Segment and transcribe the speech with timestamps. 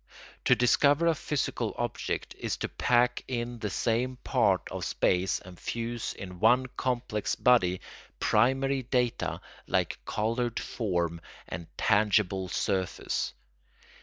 [0.45, 5.59] To discover a physical object is to pack in the same part of space, and
[5.59, 7.81] fuse in one complex body,
[8.19, 13.33] primary data like coloured form and tangible surface.